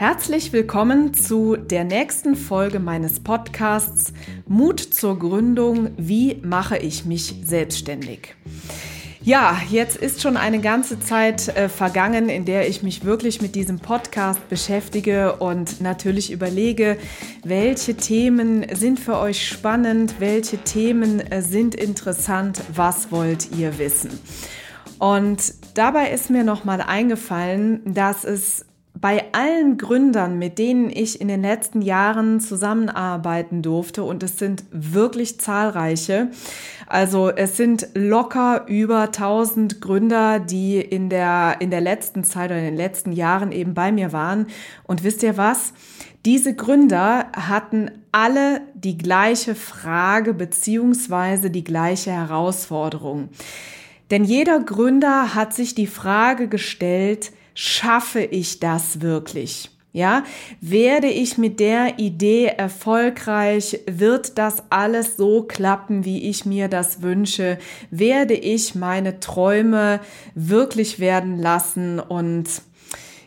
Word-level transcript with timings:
Herzlich 0.00 0.54
willkommen 0.54 1.12
zu 1.12 1.56
der 1.56 1.84
nächsten 1.84 2.34
Folge 2.34 2.80
meines 2.80 3.20
Podcasts 3.20 4.14
Mut 4.48 4.80
zur 4.80 5.18
Gründung. 5.18 5.90
Wie 5.98 6.36
mache 6.42 6.78
ich 6.78 7.04
mich 7.04 7.34
selbstständig? 7.44 8.34
Ja, 9.20 9.60
jetzt 9.68 9.98
ist 9.98 10.22
schon 10.22 10.38
eine 10.38 10.60
ganze 10.60 11.00
Zeit 11.00 11.48
äh, 11.48 11.68
vergangen, 11.68 12.30
in 12.30 12.46
der 12.46 12.66
ich 12.66 12.82
mich 12.82 13.04
wirklich 13.04 13.42
mit 13.42 13.54
diesem 13.54 13.78
Podcast 13.78 14.48
beschäftige 14.48 15.34
und 15.34 15.82
natürlich 15.82 16.32
überlege, 16.32 16.96
welche 17.44 17.94
Themen 17.94 18.64
sind 18.74 19.00
für 19.00 19.18
euch 19.18 19.46
spannend, 19.46 20.14
welche 20.18 20.56
Themen 20.56 21.20
äh, 21.20 21.42
sind 21.42 21.74
interessant, 21.74 22.62
was 22.74 23.12
wollt 23.12 23.54
ihr 23.54 23.78
wissen? 23.78 24.18
Und 24.98 25.54
dabei 25.74 26.10
ist 26.10 26.30
mir 26.30 26.42
nochmal 26.42 26.80
eingefallen, 26.80 27.82
dass 27.84 28.24
es 28.24 28.64
bei 29.00 29.24
allen 29.32 29.78
Gründern, 29.78 30.38
mit 30.38 30.58
denen 30.58 30.90
ich 30.90 31.20
in 31.20 31.28
den 31.28 31.40
letzten 31.40 31.80
Jahren 31.80 32.38
zusammenarbeiten 32.38 33.62
durfte, 33.62 34.02
und 34.02 34.22
es 34.22 34.38
sind 34.38 34.64
wirklich 34.70 35.40
zahlreiche, 35.40 36.28
also 36.86 37.30
es 37.30 37.56
sind 37.56 37.88
locker 37.94 38.66
über 38.66 39.02
1000 39.04 39.80
Gründer, 39.80 40.38
die 40.38 40.80
in 40.80 41.08
der, 41.08 41.56
in 41.60 41.70
der 41.70 41.80
letzten 41.80 42.24
Zeit 42.24 42.50
oder 42.50 42.58
in 42.58 42.66
den 42.66 42.76
letzten 42.76 43.12
Jahren 43.12 43.52
eben 43.52 43.74
bei 43.74 43.90
mir 43.92 44.12
waren. 44.12 44.48
Und 44.84 45.04
wisst 45.04 45.22
ihr 45.22 45.36
was? 45.36 45.72
Diese 46.26 46.54
Gründer 46.54 47.26
hatten 47.32 47.90
alle 48.12 48.60
die 48.74 48.98
gleiche 48.98 49.54
Frage 49.54 50.34
beziehungsweise 50.34 51.50
die 51.50 51.64
gleiche 51.64 52.10
Herausforderung. 52.10 53.30
Denn 54.10 54.24
jeder 54.24 54.60
Gründer 54.60 55.34
hat 55.34 55.54
sich 55.54 55.74
die 55.74 55.86
Frage 55.86 56.48
gestellt, 56.48 57.30
schaffe 57.54 58.20
ich 58.20 58.60
das 58.60 59.00
wirklich? 59.00 59.70
Ja, 59.92 60.22
werde 60.60 61.08
ich 61.08 61.36
mit 61.36 61.58
der 61.58 61.98
Idee 61.98 62.46
erfolgreich? 62.46 63.80
Wird 63.90 64.38
das 64.38 64.62
alles 64.70 65.16
so 65.16 65.42
klappen, 65.42 66.04
wie 66.04 66.28
ich 66.28 66.46
mir 66.46 66.68
das 66.68 67.02
wünsche? 67.02 67.58
Werde 67.90 68.34
ich 68.34 68.76
meine 68.76 69.18
Träume 69.18 69.98
wirklich 70.36 71.00
werden 71.00 71.38
lassen? 71.38 71.98
Und 71.98 72.62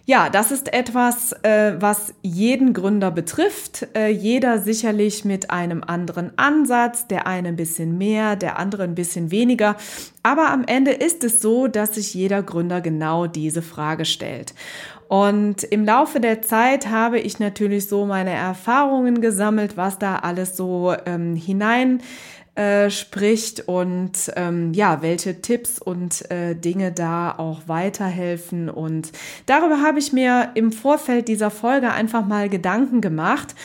ja, 0.05 0.29
das 0.29 0.51
ist 0.51 0.73
etwas, 0.73 1.31
äh, 1.43 1.75
was 1.79 2.13
jeden 2.21 2.73
Gründer 2.73 3.09
betrifft. 3.09 3.87
Äh, 3.95 4.09
jeder 4.09 4.59
sicherlich 4.59 5.23
mit 5.23 5.49
einem 5.49 5.81
anderen 5.81 6.37
Ansatz, 6.37 7.07
der 7.07 7.25
eine 7.25 7.49
ein 7.49 7.55
bisschen 7.55 7.97
mehr, 7.97 8.35
der 8.35 8.59
andere 8.59 8.83
ein 8.83 8.95
bisschen 8.95 9.31
weniger. 9.31 9.77
Aber 10.21 10.49
am 10.49 10.65
Ende 10.65 10.91
ist 10.91 11.23
es 11.23 11.41
so, 11.41 11.67
dass 11.67 11.95
sich 11.95 12.13
jeder 12.13 12.43
Gründer 12.43 12.81
genau 12.81 13.27
diese 13.27 13.61
Frage 13.61 14.03
stellt. 14.03 14.53
Und 15.07 15.63
im 15.63 15.85
Laufe 15.85 16.19
der 16.19 16.41
Zeit 16.41 16.87
habe 16.89 17.19
ich 17.19 17.39
natürlich 17.39 17.87
so 17.87 18.05
meine 18.05 18.31
Erfahrungen 18.31 19.21
gesammelt, 19.21 19.77
was 19.77 19.99
da 19.99 20.17
alles 20.17 20.57
so 20.57 20.93
ähm, 21.05 21.35
hinein 21.35 22.01
äh, 22.55 22.89
spricht 22.89 23.67
und 23.67 24.31
ähm, 24.35 24.73
ja, 24.73 25.01
welche 25.01 25.41
Tipps 25.41 25.79
und 25.79 26.29
äh, 26.29 26.55
Dinge 26.55 26.91
da 26.91 27.33
auch 27.35 27.63
weiterhelfen. 27.67 28.69
Und 28.69 29.11
darüber 29.47 29.81
habe 29.81 29.99
ich 29.99 30.13
mir 30.13 30.51
im 30.53 30.71
Vorfeld 30.71 31.27
dieser 31.27 31.49
Folge 31.49 31.91
einfach 31.91 32.25
mal 32.25 32.49
Gedanken 32.49 33.01
gemacht 33.01 33.55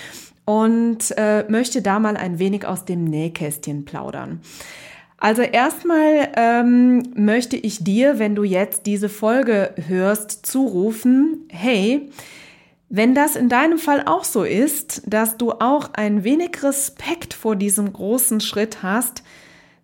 und 0.46 1.12
äh, 1.18 1.44
möchte 1.50 1.82
da 1.82 1.98
mal 1.98 2.16
ein 2.16 2.38
wenig 2.38 2.64
aus 2.64 2.86
dem 2.86 3.04
Nähkästchen 3.04 3.84
plaudern. 3.84 4.40
Also 5.18 5.42
erstmal 5.42 6.30
ähm, 6.36 7.02
möchte 7.14 7.56
ich 7.56 7.84
dir, 7.84 8.18
wenn 8.18 8.34
du 8.34 8.44
jetzt 8.44 8.86
diese 8.86 9.08
Folge 9.08 9.74
hörst, 9.88 10.46
zurufen, 10.46 11.46
hey, 11.50 12.08
wenn 12.88 13.14
das 13.14 13.36
in 13.36 13.48
deinem 13.48 13.78
Fall 13.78 14.04
auch 14.06 14.24
so 14.24 14.44
ist, 14.44 15.02
dass 15.06 15.36
du 15.36 15.52
auch 15.52 15.90
ein 15.92 16.24
wenig 16.24 16.62
Respekt 16.62 17.34
vor 17.34 17.54
diesem 17.54 17.92
großen 17.92 18.40
Schritt 18.40 18.82
hast, 18.82 19.22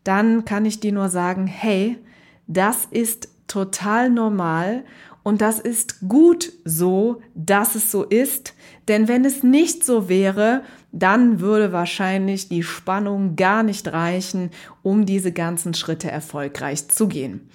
dann 0.04 0.44
kann 0.44 0.64
ich 0.64 0.80
dir 0.80 0.92
nur 0.92 1.08
sagen, 1.08 1.46
hey, 1.46 1.98
das 2.46 2.86
ist 2.90 3.28
total 3.46 4.10
normal 4.10 4.84
und 5.22 5.40
das 5.40 5.58
ist 5.58 6.08
gut 6.08 6.52
so, 6.64 7.22
dass 7.34 7.74
es 7.74 7.90
so 7.90 8.04
ist, 8.04 8.54
denn 8.88 9.08
wenn 9.08 9.24
es 9.24 9.42
nicht 9.42 9.84
so 9.84 10.08
wäre, 10.08 10.62
dann 10.92 11.40
würde 11.40 11.72
wahrscheinlich 11.72 12.48
die 12.48 12.62
Spannung 12.62 13.34
gar 13.34 13.62
nicht 13.62 13.88
reichen, 13.88 14.50
um 14.82 15.06
diese 15.06 15.32
ganzen 15.32 15.74
Schritte 15.74 16.10
erfolgreich 16.10 16.88
zu 16.88 17.08
gehen. 17.08 17.48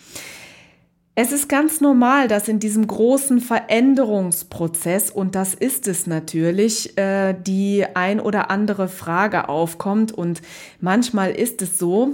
Es 1.21 1.33
ist 1.33 1.49
ganz 1.49 1.81
normal, 1.81 2.29
dass 2.29 2.47
in 2.47 2.61
diesem 2.61 2.87
großen 2.87 3.41
Veränderungsprozess, 3.41 5.11
und 5.11 5.35
das 5.35 5.53
ist 5.53 5.89
es 5.89 6.07
natürlich, 6.07 6.97
äh, 6.97 7.35
die 7.37 7.85
ein 7.93 8.21
oder 8.21 8.49
andere 8.49 8.87
Frage 8.87 9.49
aufkommt. 9.49 10.13
Und 10.13 10.41
manchmal 10.79 11.31
ist 11.31 11.61
es 11.61 11.77
so, 11.77 12.13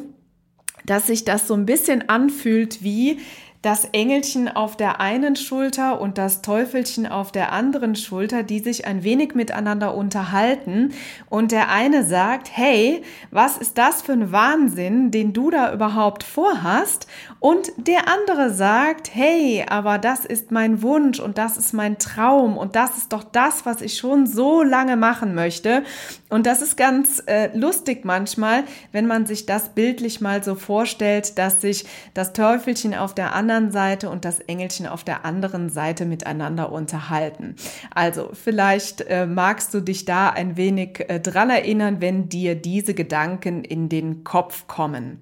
dass 0.87 1.05
sich 1.05 1.23
das 1.23 1.47
so 1.47 1.53
ein 1.53 1.67
bisschen 1.67 2.09
anfühlt 2.09 2.81
wie, 2.83 3.19
das 3.65 3.83
Engelchen 3.93 4.47
auf 4.47 4.77
der 4.77 5.01
einen 5.01 5.35
Schulter 5.35 5.99
und 5.99 6.19
das 6.19 6.43
Teufelchen 6.43 7.07
auf 7.07 7.31
der 7.31 7.51
anderen 7.51 7.95
Schulter, 7.95 8.43
die 8.43 8.59
sich 8.59 8.85
ein 8.85 9.03
wenig 9.03 9.33
miteinander 9.33 9.95
unterhalten. 9.95 10.93
Und 11.31 11.51
der 11.51 11.71
eine 11.71 12.03
sagt, 12.03 12.47
hey, 12.51 13.01
was 13.31 13.57
ist 13.57 13.79
das 13.79 14.03
für 14.03 14.11
ein 14.11 14.31
Wahnsinn, 14.31 15.09
den 15.09 15.33
du 15.33 15.49
da 15.49 15.73
überhaupt 15.73 16.23
vorhast? 16.23 17.07
Und 17.39 17.71
der 17.77 18.07
andere 18.07 18.53
sagt, 18.53 19.15
hey, 19.15 19.65
aber 19.67 19.97
das 19.97 20.25
ist 20.25 20.51
mein 20.51 20.83
Wunsch 20.83 21.19
und 21.19 21.39
das 21.39 21.57
ist 21.57 21.73
mein 21.73 21.97
Traum 21.97 22.57
und 22.57 22.75
das 22.75 22.97
ist 22.97 23.13
doch 23.13 23.23
das, 23.23 23.65
was 23.65 23.81
ich 23.81 23.97
schon 23.97 24.27
so 24.27 24.61
lange 24.61 24.95
machen 24.95 25.33
möchte. 25.33 25.83
Und 26.29 26.45
das 26.45 26.61
ist 26.61 26.75
ganz 26.75 27.23
äh, 27.25 27.55
lustig 27.57 28.03
manchmal, 28.03 28.63
wenn 28.91 29.07
man 29.07 29.25
sich 29.25 29.45
das 29.45 29.69
bildlich 29.69 30.21
mal 30.21 30.43
so 30.43 30.53
vorstellt, 30.53 31.37
dass 31.39 31.61
sich 31.61 31.85
das 32.13 32.33
Teufelchen 32.33 32.93
auf 32.93 33.15
der 33.15 33.33
anderen 33.33 33.54
anderen 33.55 33.71
Seite 33.71 34.09
und 34.09 34.25
das 34.25 34.39
Engelchen 34.39 34.85
auf 34.85 35.03
der 35.03 35.25
anderen 35.25 35.69
Seite 35.69 36.05
miteinander 36.05 36.71
unterhalten. 36.71 37.55
Also 37.93 38.29
vielleicht 38.33 39.01
äh, 39.01 39.25
magst 39.25 39.73
du 39.73 39.79
dich 39.79 40.05
da 40.05 40.29
ein 40.29 40.57
wenig 40.57 41.05
äh, 41.07 41.19
dran 41.19 41.49
erinnern, 41.49 41.97
wenn 42.01 42.29
dir 42.29 42.55
diese 42.55 42.93
Gedanken 42.93 43.63
in 43.63 43.89
den 43.89 44.23
Kopf 44.23 44.67
kommen. 44.67 45.21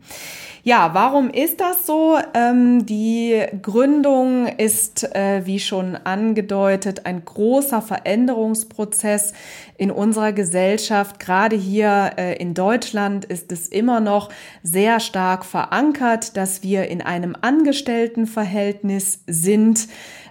Ja, 0.64 0.94
warum 0.94 1.30
ist 1.30 1.60
das 1.60 1.86
so? 1.86 2.18
Ähm, 2.34 2.86
die 2.86 3.44
Gründung 3.62 4.48
ist, 4.48 5.04
äh, 5.14 5.46
wie 5.46 5.60
schon 5.60 5.96
angedeutet, 5.96 7.06
ein 7.06 7.26
großer 7.26 7.82
Veränderungsprozess 7.82 9.34
in 9.84 9.92
unserer 9.92 10.32
Gesellschaft. 10.32 11.20
Gerade 11.20 11.58
hier 11.58 12.12
äh, 12.16 12.38
in 12.38 12.54
Deutschland 12.54 13.26
ist 13.26 13.52
es 13.52 13.68
immer 13.68 14.00
noch 14.00 14.30
sehr 14.64 15.02
stark 15.02 15.44
verankert, 15.44 16.38
dass 16.38 16.64
wir 16.64 16.88
in 16.88 17.02
einem 17.02 17.36
Angestelltenverhältnis 17.42 19.26
sind. 19.28 19.90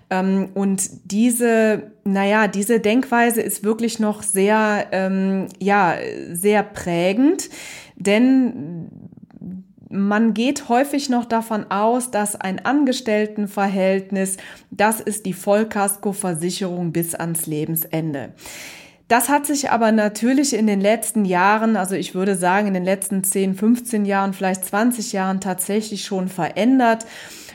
Ähm, 0.09 0.49
und 0.55 0.89
diese, 1.13 1.93
naja, 2.05 2.49
diese 2.49 2.81
Denkweise 2.81 3.43
ist 3.43 3.63
wirklich 3.63 3.99
noch 3.99 4.23
sehr, 4.23 4.87
ähm, 4.91 5.49
ja, 5.59 5.97
sehr 6.33 6.63
prägend, 6.63 7.51
denn 7.97 8.89
man 9.91 10.33
geht 10.33 10.71
häufig 10.71 11.11
noch 11.11 11.27
davon 11.27 11.71
aus, 11.71 12.11
dass 12.11 12.37
ein 12.37 12.65
Angestelltenverhältnis, 12.65 14.39
das 14.71 15.03
ist 15.03 15.27
die 15.27 15.35
Vollkaskoversicherung 15.35 16.93
bis 16.93 17.15
ans 17.15 17.45
Lebensende. 17.45 18.33
Das 19.13 19.29
hat 19.29 19.45
sich 19.45 19.69
aber 19.69 19.93
natürlich 19.93 20.55
in 20.55 20.67
den 20.67 20.81
letzten 20.81 21.27
Jahren, 21.27 21.77
also 21.77 21.95
ich 21.95 22.15
würde 22.15 22.35
sagen 22.35 22.69
in 22.69 22.73
den 22.73 22.87
letzten 22.87 23.23
10, 23.23 23.55
15 23.57 24.07
Jahren, 24.07 24.33
vielleicht 24.33 24.65
20 24.65 25.13
Jahren 25.13 25.39
tatsächlich 25.43 26.07
schon 26.07 26.29
verändert. 26.29 27.05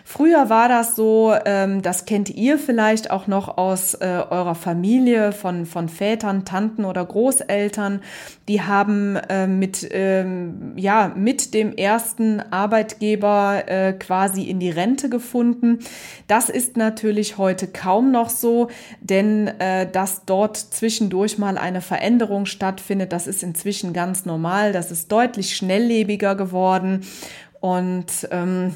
Früher 0.09 0.49
war 0.49 0.69
das 0.69 0.95
so, 0.95 1.33
ähm, 1.43 1.81
das 1.81 2.05
kennt 2.05 2.29
ihr 2.29 2.57
vielleicht 2.57 3.11
auch 3.11 3.27
noch 3.27 3.57
aus 3.57 3.93
äh, 3.93 4.23
eurer 4.29 4.55
Familie 4.55 5.33
von, 5.33 5.65
von 5.65 5.89
Vätern, 5.89 6.45
Tanten 6.45 6.85
oder 6.85 7.03
Großeltern. 7.03 7.99
Die 8.47 8.61
haben 8.61 9.17
äh, 9.17 9.47
mit, 9.47 9.85
ähm, 9.91 10.71
ja, 10.77 11.11
mit 11.13 11.53
dem 11.53 11.75
ersten 11.75 12.39
Arbeitgeber 12.39 13.63
äh, 13.67 13.91
quasi 13.91 14.43
in 14.43 14.61
die 14.61 14.69
Rente 14.69 15.09
gefunden. 15.09 15.79
Das 16.27 16.47
ist 16.47 16.77
natürlich 16.77 17.37
heute 17.37 17.67
kaum 17.67 18.09
noch 18.09 18.29
so, 18.29 18.69
denn 19.01 19.49
äh, 19.59 19.91
dass 19.91 20.23
dort 20.23 20.55
zwischendurch 20.55 21.37
mal 21.37 21.57
eine 21.57 21.81
Veränderung 21.81 22.45
stattfindet, 22.45 23.11
das 23.11 23.27
ist 23.27 23.43
inzwischen 23.43 23.91
ganz 23.91 24.23
normal. 24.23 24.71
Das 24.71 24.89
ist 24.89 25.11
deutlich 25.11 25.57
schnelllebiger 25.57 26.35
geworden. 26.35 27.01
Und 27.59 28.29
ähm, 28.31 28.73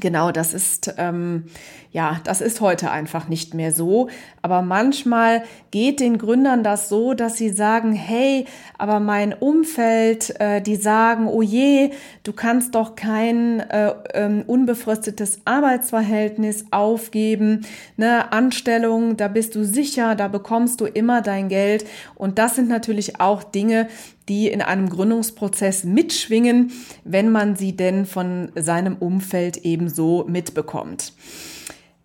Genau, 0.00 0.32
das 0.32 0.54
ist 0.54 0.94
ähm, 0.96 1.44
ja, 1.92 2.20
das 2.22 2.40
ist 2.40 2.60
heute 2.60 2.90
einfach 2.90 3.28
nicht 3.28 3.54
mehr 3.54 3.72
so. 3.72 4.08
Aber 4.42 4.62
manchmal 4.62 5.42
geht 5.72 5.98
den 5.98 6.18
Gründern 6.18 6.62
das 6.62 6.88
so, 6.88 7.14
dass 7.14 7.36
sie 7.36 7.50
sagen, 7.50 7.92
hey, 7.92 8.46
aber 8.78 9.00
mein 9.00 9.32
Umfeld, 9.32 10.38
äh, 10.40 10.60
die 10.60 10.76
sagen, 10.76 11.26
oh 11.26 11.42
je, 11.42 11.90
du 12.22 12.32
kannst 12.32 12.76
doch 12.76 12.94
kein 12.94 13.58
äh, 13.60 13.92
ähm, 14.14 14.44
unbefristetes 14.46 15.40
Arbeitsverhältnis 15.44 16.66
aufgeben, 16.70 17.66
ne, 17.96 18.32
Anstellung, 18.32 19.16
da 19.16 19.26
bist 19.26 19.56
du 19.56 19.64
sicher, 19.64 20.14
da 20.14 20.28
bekommst 20.28 20.80
du 20.80 20.86
immer 20.86 21.22
dein 21.22 21.48
Geld. 21.48 21.86
Und 22.14 22.38
das 22.38 22.54
sind 22.54 22.68
natürlich 22.68 23.20
auch 23.20 23.42
Dinge, 23.42 23.88
die 24.30 24.48
in 24.48 24.62
einem 24.62 24.88
Gründungsprozess 24.88 25.84
mitschwingen, 25.84 26.72
wenn 27.04 27.30
man 27.30 27.56
sie 27.56 27.76
denn 27.76 28.06
von 28.06 28.50
seinem 28.54 28.96
Umfeld 28.96 29.58
ebenso 29.58 30.24
mitbekommt. 30.26 31.12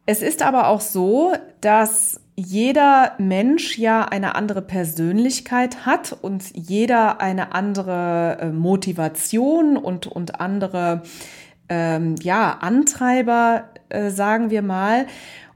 Es 0.05 0.21
ist 0.21 0.41
aber 0.41 0.67
auch 0.67 0.81
so, 0.81 1.33
dass 1.61 2.19
jeder 2.35 3.13
Mensch 3.17 3.77
ja 3.77 4.03
eine 4.03 4.35
andere 4.35 4.61
Persönlichkeit 4.61 5.85
hat 5.85 6.17
und 6.21 6.43
jeder 6.53 7.21
eine 7.21 7.53
andere 7.53 8.37
äh, 8.41 8.49
Motivation 8.49 9.77
und, 9.77 10.05
und 10.05 10.41
andere 10.41 11.03
ähm, 11.69 12.15
ja, 12.21 12.57
Antreiber, 12.59 13.69
äh, 13.89 14.09
sagen 14.09 14.49
wir 14.49 14.61
mal. 14.61 15.07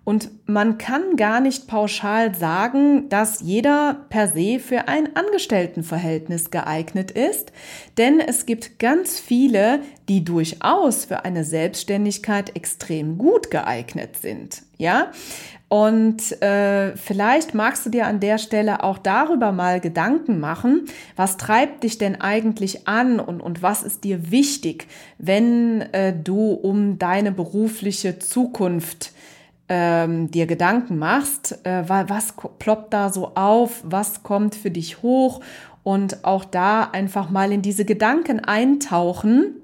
Und 0.04 0.32
man 0.48 0.80
kann 0.80 1.18
gar 1.18 1.40
nicht 1.40 1.68
pauschal 1.68 2.34
sagen, 2.34 3.10
dass 3.10 3.42
jeder 3.42 4.06
per 4.10 4.28
se 4.28 4.60
für 4.60 4.88
ein 4.88 5.16
Angestelltenverhältnis 5.16 6.50
geeignet 6.50 7.12
ist, 7.12 7.52
denn 7.98 8.20
es 8.20 8.48
gibt 8.48 8.80
ganz 8.80 9.20
viele, 9.20 9.82
die 10.08 10.24
durchaus 10.24 11.06
für 11.06 11.26
eine 11.26 11.44
Selbstständigkeit 11.44 12.56
extrem 12.56 13.20
gut 13.20 13.52
geeignet 13.52 14.18
sind. 14.18 14.64
Ja, 14.78 15.12
und 15.70 16.42
äh, 16.42 16.98
vielleicht 16.98 17.54
magst 17.54 17.86
du 17.86 17.92
dir 17.92 18.08
an 18.08 18.20
der 18.20 18.40
Stelle 18.40 18.84
auch 18.84 18.98
darüber 18.98 19.52
mal 19.52 19.80
Gedanken 19.80 20.40
machen, 20.40 20.86
was 21.16 21.38
treibt 21.38 21.84
dich 21.84 22.00
denn 22.00 22.20
eigentlich 22.20 22.88
an 22.88 23.20
und, 23.20 23.40
und 23.40 23.62
was 23.62 23.84
ist 23.84 24.04
dir 24.04 24.32
wichtig, 24.32 24.88
wenn 25.20 25.82
äh, 25.94 26.12
du 26.12 26.54
um 26.54 26.98
deine 26.98 27.32
berufliche 27.32 28.18
Zukunft 28.18 29.14
ähm, 29.70 30.32
dir 30.32 30.48
Gedanken 30.48 30.98
machst, 30.98 31.66
äh, 31.66 31.84
was 31.88 32.34
ploppt 32.58 32.94
da 32.94 33.10
so 33.10 33.36
auf, 33.36 33.82
was 33.84 34.24
kommt 34.24 34.56
für 34.56 34.72
dich 34.72 35.02
hoch 35.02 35.42
und 35.84 36.26
auch 36.26 36.44
da 36.44 36.84
einfach 36.84 37.30
mal 37.30 37.52
in 37.52 37.62
diese 37.62 37.86
Gedanken 37.86 38.40
eintauchen 38.40 39.56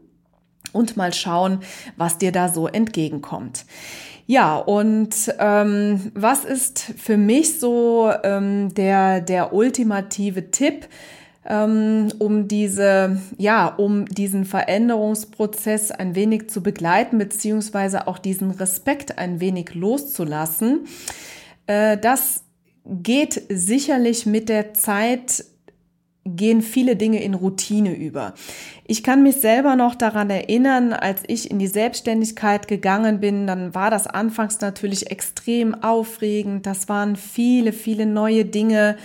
und 0.71 0.97
mal 0.97 1.13
schauen, 1.13 1.59
was 1.97 2.17
dir 2.17 2.31
da 2.31 2.49
so 2.49 2.67
entgegenkommt. 2.67 3.65
Ja, 4.27 4.57
und 4.57 5.33
ähm, 5.39 6.11
was 6.15 6.45
ist 6.45 6.79
für 6.79 7.17
mich 7.17 7.59
so 7.59 8.11
ähm, 8.23 8.73
der, 8.73 9.21
der 9.21 9.53
ultimative 9.53 10.49
Tipp? 10.49 10.87
Ähm, 11.47 12.07
um 12.17 12.47
diese, 12.47 13.21
ja, 13.37 13.67
um 13.67 14.05
diesen 14.05 14.45
Veränderungsprozess 14.45 15.91
ein 15.91 16.15
wenig 16.15 16.49
zu 16.49 16.63
begleiten, 16.63 17.19
beziehungsweise 17.19 18.07
auch 18.07 18.17
diesen 18.17 18.49
Respekt 18.49 19.19
ein 19.19 19.39
wenig 19.39 19.75
loszulassen. 19.75 20.87
Äh, 21.67 21.97
das 21.99 22.43
geht 22.85 23.43
sicherlich 23.49 24.25
mit 24.25 24.49
der 24.49 24.73
Zeit 24.73 25.45
gehen 26.25 26.63
viele 26.63 26.95
Dinge 26.95 27.21
in 27.21 27.35
Routine 27.35 27.95
über. 27.95 28.33
Ich 28.87 29.03
kann 29.03 29.21
mich 29.21 29.37
selber 29.37 29.75
noch 29.75 29.93
daran 29.93 30.29
erinnern, 30.29 30.91
als 30.91 31.21
ich 31.27 31.51
in 31.51 31.59
die 31.59 31.67
Selbstständigkeit 31.67 32.67
gegangen 32.67 33.19
bin, 33.19 33.45
dann 33.45 33.75
war 33.75 33.91
das 33.91 34.07
anfangs 34.07 34.59
natürlich 34.59 35.11
extrem 35.11 35.83
aufregend. 35.83 36.65
Das 36.65 36.89
waren 36.89 37.15
viele, 37.15 37.73
viele 37.73 38.07
neue 38.07 38.43
Dinge, 38.43 38.97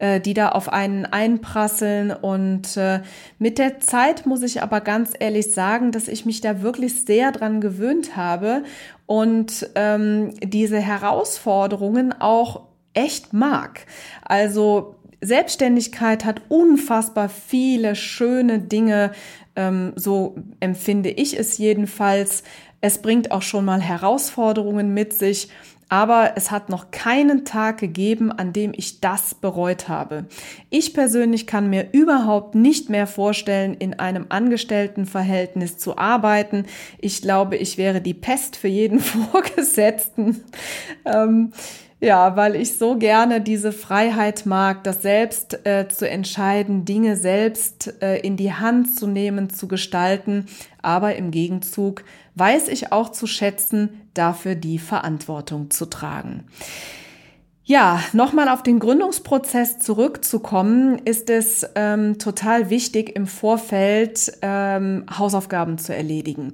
äh, 0.00 0.20
die 0.20 0.34
da 0.34 0.50
auf 0.50 0.72
einen 0.72 1.06
einprasseln. 1.06 2.10
Und 2.10 2.76
äh, 2.76 3.02
mit 3.38 3.58
der 3.58 3.78
Zeit 3.78 4.26
muss 4.26 4.42
ich 4.42 4.60
aber 4.60 4.80
ganz 4.80 5.12
ehrlich 5.18 5.52
sagen, 5.52 5.92
dass 5.92 6.08
ich 6.08 6.26
mich 6.26 6.40
da 6.40 6.62
wirklich 6.62 7.04
sehr 7.04 7.30
dran 7.30 7.60
gewöhnt 7.60 8.16
habe 8.16 8.64
und 9.06 9.70
ähm, 9.76 10.32
diese 10.42 10.78
Herausforderungen 10.78 12.12
auch 12.20 12.62
echt 12.94 13.32
mag. 13.32 13.86
Also 14.22 14.96
Selbstständigkeit 15.24 16.24
hat 16.24 16.42
unfassbar 16.48 17.28
viele 17.28 17.96
schöne 17.96 18.58
Dinge, 18.58 19.12
ähm, 19.56 19.92
so 19.96 20.36
empfinde 20.60 21.10
ich 21.10 21.38
es 21.38 21.58
jedenfalls. 21.58 22.42
Es 22.80 22.98
bringt 22.98 23.30
auch 23.30 23.42
schon 23.42 23.64
mal 23.64 23.80
Herausforderungen 23.80 24.92
mit 24.92 25.14
sich, 25.14 25.48
aber 25.88 26.32
es 26.36 26.50
hat 26.50 26.70
noch 26.70 26.90
keinen 26.90 27.44
Tag 27.44 27.78
gegeben, 27.78 28.32
an 28.32 28.52
dem 28.52 28.72
ich 28.74 29.00
das 29.00 29.34
bereut 29.34 29.88
habe. 29.88 30.24
Ich 30.70 30.94
persönlich 30.94 31.46
kann 31.46 31.70
mir 31.70 31.88
überhaupt 31.92 32.54
nicht 32.54 32.90
mehr 32.90 33.06
vorstellen, 33.06 33.74
in 33.74 33.94
einem 33.98 34.26
Angestelltenverhältnis 34.28 35.78
zu 35.78 35.96
arbeiten. 35.96 36.64
Ich 36.98 37.22
glaube, 37.22 37.56
ich 37.56 37.78
wäre 37.78 38.00
die 38.00 38.14
Pest 38.14 38.56
für 38.56 38.68
jeden 38.68 38.98
Vorgesetzten. 39.00 40.44
Ähm, 41.04 41.52
ja, 42.04 42.36
weil 42.36 42.54
ich 42.54 42.76
so 42.76 42.96
gerne 42.96 43.40
diese 43.40 43.72
Freiheit 43.72 44.44
mag, 44.44 44.84
das 44.84 45.00
selbst 45.00 45.66
äh, 45.66 45.88
zu 45.88 46.08
entscheiden, 46.08 46.84
Dinge 46.84 47.16
selbst 47.16 47.94
äh, 48.02 48.18
in 48.18 48.36
die 48.36 48.52
Hand 48.52 48.94
zu 48.94 49.06
nehmen, 49.06 49.48
zu 49.48 49.68
gestalten. 49.68 50.46
Aber 50.82 51.16
im 51.16 51.30
Gegenzug 51.30 52.04
weiß 52.34 52.68
ich 52.68 52.92
auch 52.92 53.10
zu 53.10 53.26
schätzen, 53.26 54.02
dafür 54.12 54.54
die 54.54 54.78
Verantwortung 54.78 55.70
zu 55.70 55.86
tragen. 55.86 56.44
Ja, 57.66 58.02
nochmal 58.12 58.50
auf 58.50 58.62
den 58.62 58.78
Gründungsprozess 58.78 59.78
zurückzukommen, 59.78 60.98
ist 60.98 61.30
es 61.30 61.66
ähm, 61.76 62.18
total 62.18 62.68
wichtig, 62.68 63.16
im 63.16 63.26
Vorfeld 63.26 64.36
ähm, 64.42 65.06
Hausaufgaben 65.10 65.78
zu 65.78 65.96
erledigen. 65.96 66.52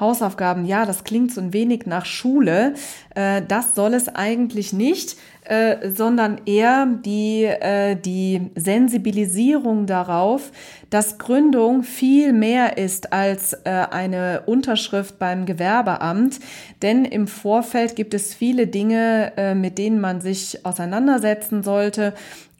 Hausaufgaben, 0.00 0.64
ja, 0.64 0.84
das 0.84 1.04
klingt 1.04 1.32
so 1.32 1.40
ein 1.40 1.52
wenig 1.52 1.86
nach 1.86 2.06
Schule. 2.06 2.74
Äh, 3.14 3.42
das 3.46 3.76
soll 3.76 3.94
es 3.94 4.08
eigentlich 4.08 4.72
nicht. 4.72 5.16
Äh, 5.48 5.92
sondern 5.92 6.42
eher 6.44 6.86
die, 7.06 7.44
äh, 7.44 7.96
die 7.96 8.50
Sensibilisierung 8.54 9.86
darauf, 9.86 10.52
dass 10.90 11.16
Gründung 11.16 11.84
viel 11.84 12.34
mehr 12.34 12.76
ist 12.76 13.14
als 13.14 13.54
äh, 13.54 13.86
eine 13.90 14.42
Unterschrift 14.44 15.18
beim 15.18 15.46
Gewerbeamt. 15.46 16.40
Denn 16.82 17.06
im 17.06 17.26
Vorfeld 17.26 17.96
gibt 17.96 18.12
es 18.12 18.34
viele 18.34 18.66
Dinge, 18.66 19.32
äh, 19.38 19.54
mit 19.54 19.78
denen 19.78 20.02
man 20.02 20.20
sich 20.20 20.66
auseinandersetzen 20.66 21.62
sollte 21.62 22.12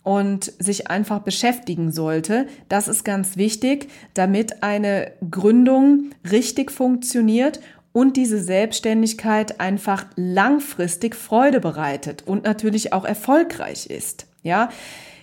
und 0.02 0.50
sich 0.58 0.88
einfach 0.88 1.18
beschäftigen 1.18 1.92
sollte. 1.92 2.46
Das 2.70 2.88
ist 2.88 3.04
ganz 3.04 3.36
wichtig, 3.36 3.88
damit 4.14 4.62
eine 4.62 5.12
Gründung 5.30 6.12
richtig 6.30 6.70
funktioniert 6.70 7.60
und 7.98 8.16
diese 8.16 8.40
Selbstständigkeit 8.40 9.58
einfach 9.58 10.06
langfristig 10.14 11.16
Freude 11.16 11.58
bereitet 11.58 12.22
und 12.24 12.44
natürlich 12.44 12.92
auch 12.92 13.04
erfolgreich 13.04 13.86
ist. 13.86 14.28
Ja, 14.44 14.68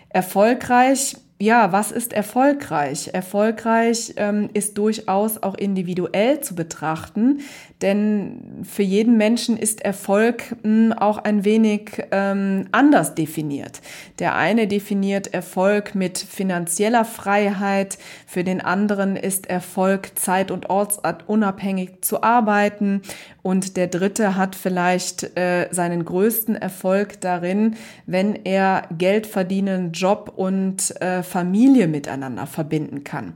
erfolgreich 0.10 1.16
ja, 1.38 1.74
was 1.74 1.92
ist 1.92 2.14
erfolgreich? 2.14 3.10
Erfolgreich 3.12 4.14
ähm, 4.16 4.50
ist 4.54 4.78
durchaus 4.78 5.44
auch 5.44 5.56
individuell 5.56 6.40
zu 6.40 6.56
betrachten, 6.56 7.42
denn 7.82 8.64
für 8.64 8.84
jeden 8.84 9.18
Menschen 9.18 9.58
ist 9.58 9.82
Erfolg 9.82 10.56
mh, 10.64 10.94
hm, 10.94 10.94
auch 10.94 11.18
ein 11.18 11.44
wenig 11.44 12.04
ähm, 12.12 12.68
anders 12.72 13.16
definiert. 13.16 13.82
Der 14.20 14.36
eine 14.36 14.68
definiert 14.68 15.34
Erfolg 15.34 15.94
mit 15.94 16.18
finanzieller 16.18 17.04
Freiheit, 17.04 17.98
für 18.26 18.46
den 18.46 18.62
anderen 18.62 19.18
ist 19.18 19.48
Erfolg 19.48 20.18
zeit- 20.18 20.52
und 20.52 20.70
ortsunabhängig 20.70 22.02
zu 22.02 22.24
arbeiten 22.24 23.02
und 23.46 23.78
der 23.78 23.86
dritte 23.86 24.36
hat 24.36 24.56
vielleicht 24.56 25.38
äh, 25.38 25.68
seinen 25.70 26.04
größten 26.04 26.56
Erfolg 26.56 27.22
darin, 27.22 27.76
wenn 28.08 28.44
er 28.44 28.88
Geld 28.98 29.28
verdienen, 29.28 29.92
Job 29.92 30.34
und 30.36 31.00
äh, 31.00 31.22
Familie 31.26 31.88
miteinander 31.88 32.48
verbinden 32.48 33.04
kann. 33.04 33.34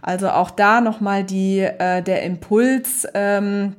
Also 0.00 0.30
auch 0.30 0.50
da 0.50 0.80
nochmal 0.80 1.24
die, 1.24 1.58
äh, 1.60 2.02
der 2.02 2.22
Impuls, 2.22 3.06
ähm, 3.14 3.76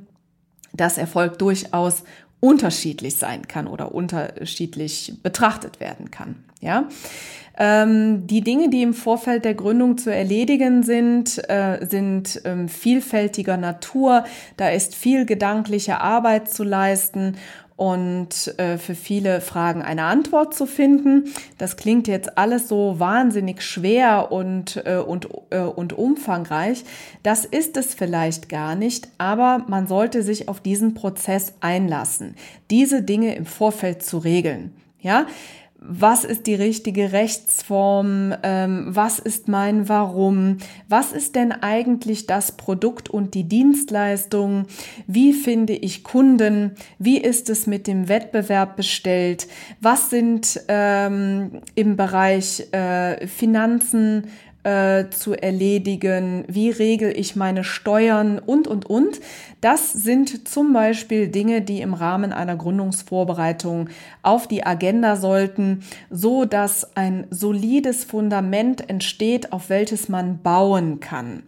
dass 0.72 0.98
Erfolg 0.98 1.38
durchaus 1.38 2.04
unterschiedlich 2.40 3.16
sein 3.16 3.48
kann 3.48 3.66
oder 3.66 3.94
unterschiedlich 3.94 5.14
betrachtet 5.22 5.80
werden 5.80 6.10
kann. 6.10 6.44
Ja, 6.60 6.88
ähm, 7.56 8.26
die 8.26 8.40
Dinge, 8.40 8.68
die 8.68 8.82
im 8.82 8.94
Vorfeld 8.94 9.44
der 9.44 9.54
Gründung 9.54 9.96
zu 9.96 10.12
erledigen 10.12 10.82
sind, 10.82 11.38
äh, 11.48 11.86
sind 11.88 12.40
ähm, 12.44 12.68
vielfältiger 12.68 13.56
Natur. 13.56 14.24
Da 14.56 14.70
ist 14.70 14.94
viel 14.94 15.24
gedankliche 15.24 16.00
Arbeit 16.00 16.50
zu 16.50 16.64
leisten 16.64 17.36
und 17.76 18.56
äh, 18.58 18.78
für 18.78 18.94
viele 18.94 19.40
Fragen 19.40 19.82
eine 19.82 20.04
Antwort 20.04 20.54
zu 20.54 20.66
finden. 20.66 21.32
Das 21.58 21.76
klingt 21.76 22.06
jetzt 22.06 22.38
alles 22.38 22.68
so 22.68 23.00
wahnsinnig 23.00 23.62
schwer 23.62 24.30
und, 24.30 24.82
äh, 24.86 24.96
und, 24.96 25.28
äh, 25.50 25.58
und 25.58 25.92
umfangreich. 25.92 26.84
Das 27.22 27.44
ist 27.44 27.76
es 27.76 27.94
vielleicht 27.94 28.48
gar 28.48 28.76
nicht, 28.76 29.08
aber 29.18 29.64
man 29.68 29.88
sollte 29.88 30.22
sich 30.22 30.48
auf 30.48 30.60
diesen 30.60 30.94
Prozess 30.94 31.54
einlassen, 31.60 32.36
diese 32.70 33.02
Dinge 33.02 33.34
im 33.34 33.46
Vorfeld 33.46 34.02
zu 34.02 34.18
regeln. 34.18 34.74
Ja, 35.00 35.26
was 35.86 36.24
ist 36.24 36.46
die 36.46 36.54
richtige 36.54 37.12
Rechtsform, 37.12 38.34
ähm, 38.42 38.86
was 38.88 39.18
ist 39.18 39.48
mein 39.48 39.88
Warum, 39.88 40.58
was 40.88 41.12
ist 41.12 41.34
denn 41.34 41.52
eigentlich 41.52 42.26
das 42.26 42.52
Produkt 42.52 43.10
und 43.10 43.34
die 43.34 43.44
Dienstleistung, 43.44 44.66
wie 45.06 45.34
finde 45.34 45.74
ich 45.74 46.02
Kunden, 46.02 46.72
wie 46.98 47.18
ist 47.18 47.50
es 47.50 47.66
mit 47.66 47.86
dem 47.86 48.08
Wettbewerb 48.08 48.76
bestellt, 48.76 49.46
was 49.80 50.08
sind 50.08 50.60
ähm, 50.68 51.60
im 51.74 51.96
Bereich 51.96 52.66
äh, 52.72 53.26
Finanzen, 53.26 54.28
äh, 54.64 55.10
zu 55.10 55.34
erledigen, 55.34 56.44
wie 56.48 56.70
regel 56.70 57.12
ich 57.16 57.36
meine 57.36 57.64
Steuern 57.64 58.38
und, 58.38 58.66
und, 58.66 58.86
und. 58.86 59.20
Das 59.60 59.92
sind 59.92 60.48
zum 60.48 60.72
Beispiel 60.72 61.28
Dinge, 61.28 61.62
die 61.62 61.80
im 61.80 61.94
Rahmen 61.94 62.32
einer 62.32 62.56
Gründungsvorbereitung 62.56 63.88
auf 64.22 64.46
die 64.48 64.66
Agenda 64.66 65.16
sollten, 65.16 65.82
so 66.10 66.44
dass 66.44 66.96
ein 66.96 67.26
solides 67.30 68.04
Fundament 68.04 68.88
entsteht, 68.88 69.52
auf 69.52 69.70
welches 69.70 70.08
man 70.08 70.42
bauen 70.42 71.00
kann. 71.00 71.44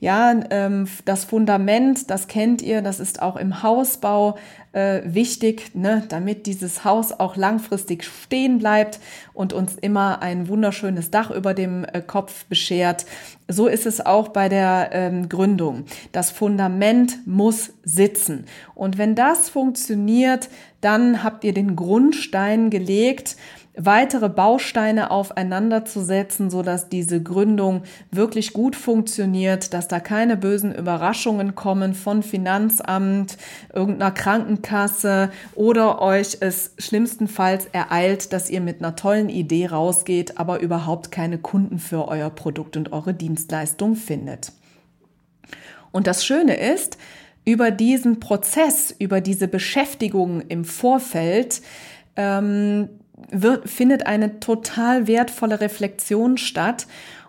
Ja, 0.00 0.34
ähm, 0.50 0.88
das 1.04 1.24
Fundament, 1.24 2.10
das 2.10 2.26
kennt 2.26 2.62
ihr, 2.62 2.82
das 2.82 3.00
ist 3.00 3.20
auch 3.20 3.36
im 3.36 3.62
Hausbau 3.62 4.36
äh, 4.72 5.00
wichtig, 5.04 5.74
ne, 5.74 6.04
damit 6.08 6.46
dieses 6.46 6.84
Haus 6.84 7.12
auch 7.12 7.36
langfristig 7.36 8.04
stehen 8.04 8.58
bleibt 8.58 9.00
und 9.32 9.52
uns 9.52 9.74
immer 9.74 10.22
ein 10.22 10.48
wunderschönes 10.48 11.10
Dach 11.10 11.30
über 11.30 11.54
dem 11.54 11.84
äh, 11.84 12.00
Kopf 12.00 12.44
beschert. 12.44 13.04
So 13.48 13.66
ist 13.66 13.84
es 13.86 14.04
auch 14.04 14.28
bei 14.28 14.48
der 14.48 14.90
ähm, 14.92 15.28
Gründung. 15.28 15.86
Das 16.12 16.30
Fundament 16.30 17.26
muss 17.26 17.72
sitzen. 17.82 18.44
Und 18.74 18.96
wenn 18.96 19.16
das 19.16 19.48
funktioniert, 19.48 20.48
dann 20.80 21.24
habt 21.24 21.44
ihr 21.44 21.52
den 21.52 21.74
Grundstein 21.74 22.70
gelegt 22.70 23.36
weitere 23.84 24.28
Bausteine 24.28 25.10
aufeinander 25.10 25.84
zu 25.84 26.02
setzen, 26.02 26.50
so 26.50 26.62
dass 26.62 26.88
diese 26.88 27.22
Gründung 27.22 27.82
wirklich 28.10 28.52
gut 28.52 28.76
funktioniert, 28.76 29.72
dass 29.72 29.88
da 29.88 30.00
keine 30.00 30.36
bösen 30.36 30.74
Überraschungen 30.74 31.54
kommen 31.54 31.94
von 31.94 32.22
Finanzamt, 32.22 33.38
irgendeiner 33.72 34.10
Krankenkasse 34.10 35.30
oder 35.54 36.02
euch 36.02 36.38
es 36.40 36.74
schlimmstenfalls 36.78 37.66
ereilt, 37.72 38.32
dass 38.32 38.50
ihr 38.50 38.60
mit 38.60 38.80
einer 38.80 38.96
tollen 38.96 39.28
Idee 39.28 39.66
rausgeht, 39.66 40.38
aber 40.38 40.60
überhaupt 40.60 41.10
keine 41.10 41.38
Kunden 41.38 41.78
für 41.78 42.08
euer 42.08 42.30
Produkt 42.30 42.76
und 42.76 42.92
eure 42.92 43.14
Dienstleistung 43.14 43.96
findet. 43.96 44.52
Und 45.92 46.06
das 46.06 46.24
Schöne 46.24 46.54
ist, 46.56 46.98
über 47.44 47.70
diesen 47.70 48.20
Prozess, 48.20 48.94
über 48.98 49.20
diese 49.20 49.48
Beschäftigung 49.48 50.42
im 50.42 50.64
Vorfeld, 50.64 51.62
ähm, 52.16 52.88
wird, 53.30 53.68
findet 53.68 54.06
eine 54.06 54.40
total 54.40 55.06
wertvolle 55.06 55.60
Reflexion 55.60 56.38
statt. 56.38 56.86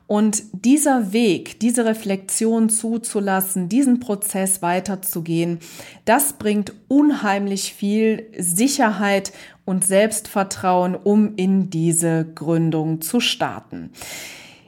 Und 0.07 0.43
dieser 0.51 1.13
Weg, 1.13 1.61
diese 1.61 1.85
Reflexion 1.85 2.67
zuzulassen, 2.67 3.69
diesen 3.69 4.01
Prozess 4.01 4.61
weiterzugehen, 4.61 5.59
das 6.03 6.33
bringt 6.33 6.73
unheimlich 6.89 7.73
viel 7.73 8.27
Sicherheit 8.37 9.31
und 9.63 9.85
Selbstvertrauen, 9.85 10.95
um 10.95 11.35
in 11.37 11.69
diese 11.69 12.25
Gründung 12.35 12.99
zu 12.99 13.21
starten. 13.21 13.91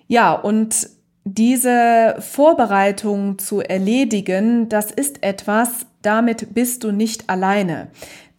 Ja, 0.07 0.31
und 0.31 0.87
diese 1.25 2.15
Vorbereitung 2.19 3.37
zu 3.37 3.59
erledigen, 3.61 4.69
das 4.69 4.91
ist 4.91 5.23
etwas, 5.23 5.87
damit 6.01 6.53
bist 6.53 6.83
du 6.83 6.91
nicht 6.91 7.29
alleine. 7.29 7.87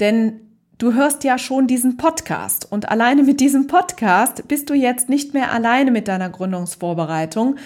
Denn 0.01 0.41
Du 0.77 0.93
hörst 0.93 1.23
ja 1.23 1.39
schon 1.39 1.69
diesen 1.69 1.97
Podcast 1.97 2.67
und 2.71 2.89
alleine 2.89 3.23
mit 3.23 3.39
diesem 3.39 3.69
Podcast 3.69 4.49
bist 4.49 4.71
du 4.71 4.75
jetzt 4.75 5.09
nicht 5.09 5.33
mehr 5.33 5.53
alleine 5.53 5.93
mit 5.93 6.09
deiner 6.09 6.29
Gründungsvorbereitung. 6.29 7.59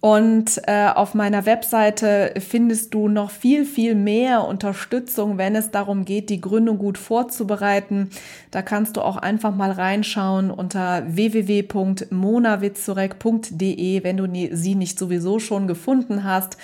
Und 0.00 0.60
äh, 0.66 0.88
auf 0.88 1.14
meiner 1.14 1.46
Webseite 1.46 2.34
findest 2.40 2.92
du 2.92 3.08
noch 3.08 3.30
viel, 3.30 3.64
viel 3.64 3.94
mehr 3.94 4.46
Unterstützung, 4.46 5.38
wenn 5.38 5.54
es 5.54 5.70
darum 5.70 6.04
geht, 6.04 6.28
die 6.28 6.40
Gründung 6.40 6.76
gut 6.76 6.98
vorzubereiten. 6.98 8.10
Da 8.50 8.62
kannst 8.62 8.96
du 8.96 9.00
auch 9.00 9.16
einfach 9.16 9.54
mal 9.54 9.70
reinschauen 9.70 10.50
unter 10.50 11.04
www.monawitzurek.de, 11.06 14.02
wenn 14.02 14.16
du 14.16 14.26
sie 14.54 14.74
nicht 14.74 14.98
sowieso 14.98 15.38
schon 15.38 15.68
gefunden 15.68 16.24
hast. 16.24 16.56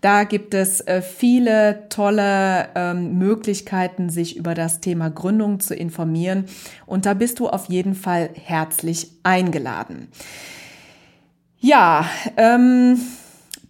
Da 0.00 0.24
gibt 0.24 0.54
es 0.54 0.80
äh, 0.80 1.02
viele 1.02 1.88
tolle 1.90 2.68
ähm, 2.74 3.18
Möglichkeiten, 3.18 4.08
sich 4.08 4.36
über 4.36 4.54
das 4.54 4.80
Thema 4.80 5.10
Gründung 5.10 5.60
zu 5.60 5.74
informieren. 5.74 6.46
Und 6.86 7.06
da 7.06 7.14
bist 7.14 7.38
du 7.38 7.48
auf 7.48 7.66
jeden 7.66 7.94
Fall 7.94 8.30
herzlich 8.34 9.10
eingeladen. 9.22 10.08
Ja, 11.58 12.06
ähm, 12.38 12.98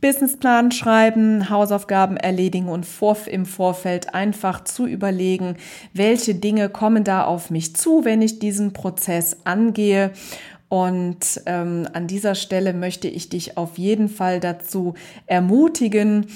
Businessplan 0.01 0.71
schreiben, 0.71 1.51
Hausaufgaben 1.51 2.17
erledigen 2.17 2.69
und 2.69 2.87
vor, 2.87 3.17
im 3.27 3.45
Vorfeld 3.45 4.15
einfach 4.15 4.65
zu 4.65 4.87
überlegen, 4.87 5.57
welche 5.93 6.35
Dinge 6.35 6.69
kommen 6.69 7.05
da 7.05 7.25
auf 7.25 7.51
mich 7.51 7.77
zu, 7.77 8.05
wenn 8.05 8.23
ich 8.23 8.39
diesen 8.39 8.73
Prozess 8.73 9.39
angehe 9.45 10.13
und 10.71 11.43
ähm, 11.47 11.89
an 11.95 12.07
dieser 12.07 12.37
Stelle 12.37 12.73
möchte 12.73 13.09
ich 13.09 13.29
dich 13.29 13.57
auf 13.57 13.77
jeden 13.77 14.09
Fall 14.09 14.39
dazu 14.39 14.95
ermutigen, 15.27 16.27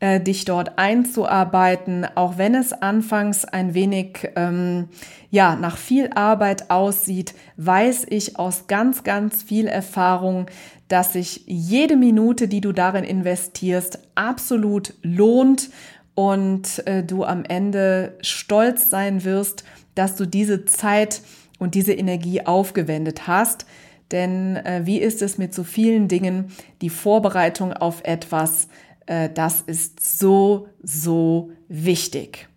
äh, 0.00 0.20
dich 0.20 0.44
dort 0.44 0.80
einzuarbeiten, 0.80 2.04
auch 2.16 2.36
wenn 2.36 2.56
es 2.56 2.72
anfangs 2.72 3.44
ein 3.44 3.72
wenig 3.72 4.30
ähm, 4.34 4.88
ja 5.30 5.54
nach 5.54 5.76
viel 5.76 6.10
Arbeit 6.12 6.70
aussieht, 6.70 7.34
weiß 7.56 8.06
ich 8.10 8.36
aus 8.36 8.66
ganz 8.66 9.04
ganz 9.04 9.44
viel 9.44 9.68
Erfahrung, 9.68 10.46
dass 10.88 11.12
sich 11.12 11.44
jede 11.46 11.94
Minute, 11.94 12.48
die 12.48 12.60
du 12.60 12.72
darin 12.72 13.04
investierst, 13.04 14.00
absolut 14.16 14.94
lohnt 15.02 15.70
und 16.16 16.84
äh, 16.88 17.04
du 17.04 17.22
am 17.22 17.44
Ende 17.44 18.18
stolz 18.22 18.90
sein 18.90 19.22
wirst, 19.22 19.62
dass 19.94 20.16
du 20.16 20.26
diese 20.26 20.64
Zeit 20.64 21.22
und 21.60 21.76
diese 21.76 21.92
Energie 21.92 22.44
aufgewendet 22.44 23.28
hast. 23.28 23.66
Denn 24.12 24.56
äh, 24.56 24.82
wie 24.84 25.00
ist 25.00 25.22
es 25.22 25.38
mit 25.38 25.54
so 25.54 25.64
vielen 25.64 26.08
Dingen? 26.08 26.52
Die 26.82 26.90
Vorbereitung 26.90 27.72
auf 27.72 28.02
etwas, 28.04 28.68
äh, 29.06 29.28
das 29.32 29.60
ist 29.62 30.18
so, 30.18 30.68
so 30.82 31.50
wichtig. 31.68 32.48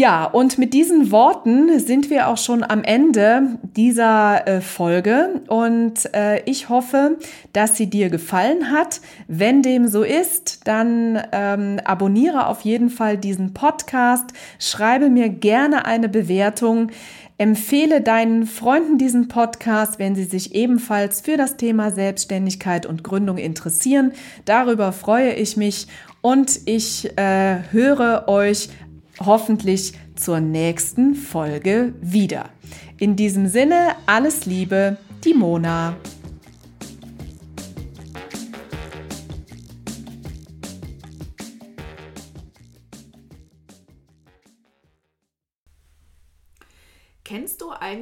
Ja, 0.00 0.24
und 0.24 0.56
mit 0.56 0.72
diesen 0.72 1.10
Worten 1.10 1.78
sind 1.78 2.08
wir 2.08 2.28
auch 2.28 2.38
schon 2.38 2.62
am 2.62 2.84
Ende 2.84 3.58
dieser 3.76 4.46
äh, 4.46 4.60
Folge 4.62 5.42
und 5.48 6.14
äh, 6.14 6.42
ich 6.44 6.70
hoffe, 6.70 7.18
dass 7.52 7.76
sie 7.76 7.90
dir 7.90 8.08
gefallen 8.08 8.70
hat. 8.70 9.02
Wenn 9.28 9.60
dem 9.60 9.88
so 9.88 10.02
ist, 10.02 10.66
dann 10.66 11.20
ähm, 11.32 11.80
abonniere 11.84 12.46
auf 12.46 12.62
jeden 12.62 12.88
Fall 12.88 13.18
diesen 13.18 13.52
Podcast, 13.52 14.30
schreibe 14.58 15.10
mir 15.10 15.28
gerne 15.28 15.84
eine 15.84 16.08
Bewertung. 16.08 16.90
Empfehle 17.40 18.02
deinen 18.02 18.44
Freunden 18.44 18.98
diesen 18.98 19.28
Podcast, 19.28 19.98
wenn 19.98 20.14
sie 20.14 20.24
sich 20.24 20.54
ebenfalls 20.54 21.22
für 21.22 21.38
das 21.38 21.56
Thema 21.56 21.90
Selbstständigkeit 21.90 22.84
und 22.84 23.02
Gründung 23.02 23.38
interessieren. 23.38 24.12
Darüber 24.44 24.92
freue 24.92 25.32
ich 25.32 25.56
mich 25.56 25.86
und 26.20 26.60
ich 26.66 27.16
äh, 27.16 27.60
höre 27.70 28.28
euch 28.28 28.68
hoffentlich 29.24 29.94
zur 30.16 30.40
nächsten 30.40 31.14
Folge 31.14 31.94
wieder. 32.02 32.50
In 32.98 33.16
diesem 33.16 33.46
Sinne, 33.46 33.94
alles 34.04 34.44
Liebe, 34.44 34.98
die 35.24 35.32
Mona. 35.32 35.96